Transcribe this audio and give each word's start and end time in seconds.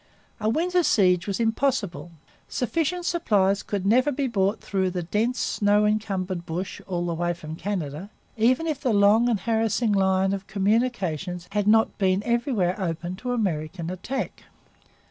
A 0.39 0.49
winter 0.49 0.81
siege 0.81 1.27
was 1.27 1.39
impossible. 1.39 2.09
Sufficient 2.49 3.05
supplies 3.05 3.61
could 3.61 3.85
never 3.85 4.11
be 4.11 4.25
brought 4.25 4.59
through 4.59 4.89
the 4.89 5.03
dense, 5.03 5.37
snow 5.37 5.85
encumbered 5.85 6.43
bush, 6.43 6.81
all 6.87 7.05
the 7.05 7.13
way 7.13 7.35
from 7.35 7.55
Canada, 7.55 8.09
even 8.35 8.65
if 8.65 8.81
the 8.81 8.93
long 8.93 9.29
and 9.29 9.41
harassing 9.41 9.91
line 9.91 10.33
of 10.33 10.47
communications 10.47 11.47
had 11.51 11.67
not 11.67 11.95
been 11.99 12.23
everywhere 12.23 12.81
open 12.81 13.15
to 13.17 13.31
American 13.31 13.91
attack. 13.91 14.45